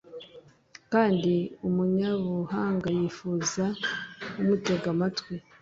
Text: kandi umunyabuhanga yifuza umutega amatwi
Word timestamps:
kandi 0.91 1.33
umunyabuhanga 1.67 2.87
yifuza 2.97 3.65
umutega 4.39 4.87
amatwi 4.95 5.33